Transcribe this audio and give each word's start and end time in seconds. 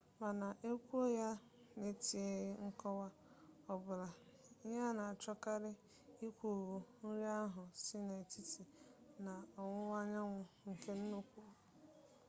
mana 0.21 0.47
e 0.69 0.73
kwuo 0.85 1.05
ya 1.19 1.29
n'etinyeghi 1.79 2.53
nkọwa 2.67 3.07
ọbụla 3.73 4.07
ihe 4.65 4.79
a 4.87 4.89
na-achọkarị 4.97 5.71
ikwu 6.27 6.47
bụ 6.67 6.75
nri 7.05 7.23
ahụ 7.41 7.63
si 7.83 7.97
n'etiti 8.07 8.63
na 9.25 9.33
ọwụwa 9.61 9.97
anyanwu 10.03 10.41
nke 10.69 10.91
nnukwu 10.99 11.39
agwaetiti 11.41 11.85
java 11.99 12.09